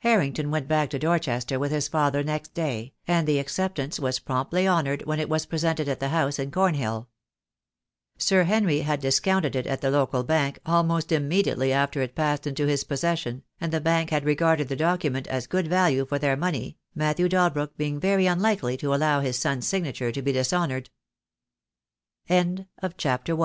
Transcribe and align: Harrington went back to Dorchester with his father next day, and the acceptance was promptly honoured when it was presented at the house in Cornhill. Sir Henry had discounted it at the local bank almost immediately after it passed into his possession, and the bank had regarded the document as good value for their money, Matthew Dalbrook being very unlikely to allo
Harrington 0.00 0.50
went 0.50 0.66
back 0.66 0.90
to 0.90 0.98
Dorchester 0.98 1.56
with 1.56 1.70
his 1.70 1.86
father 1.86 2.24
next 2.24 2.54
day, 2.54 2.92
and 3.06 3.24
the 3.24 3.38
acceptance 3.38 4.00
was 4.00 4.18
promptly 4.18 4.66
honoured 4.66 5.06
when 5.06 5.20
it 5.20 5.28
was 5.28 5.46
presented 5.46 5.88
at 5.88 6.00
the 6.00 6.08
house 6.08 6.40
in 6.40 6.50
Cornhill. 6.50 7.08
Sir 8.18 8.42
Henry 8.42 8.80
had 8.80 9.00
discounted 9.00 9.54
it 9.54 9.68
at 9.68 9.80
the 9.80 9.92
local 9.92 10.24
bank 10.24 10.58
almost 10.66 11.12
immediately 11.12 11.72
after 11.72 12.02
it 12.02 12.16
passed 12.16 12.48
into 12.48 12.66
his 12.66 12.82
possession, 12.82 13.44
and 13.60 13.70
the 13.72 13.80
bank 13.80 14.10
had 14.10 14.24
regarded 14.24 14.66
the 14.66 14.74
document 14.74 15.28
as 15.28 15.46
good 15.46 15.68
value 15.68 16.04
for 16.04 16.18
their 16.18 16.36
money, 16.36 16.76
Matthew 16.96 17.28
Dalbrook 17.28 17.76
being 17.76 18.00
very 18.00 18.26
unlikely 18.26 18.76
to 18.78 18.92
allo 18.92 19.22